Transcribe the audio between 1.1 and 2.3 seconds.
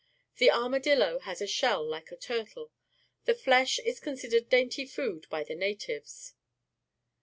has a shell like a